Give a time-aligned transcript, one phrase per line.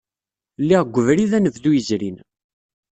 [0.61, 2.17] Lliɣ deg ubrid anebdu yezrin.